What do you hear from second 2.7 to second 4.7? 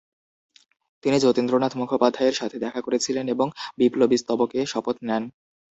করেছিলেন এবং বিপ্লবীস্তবকে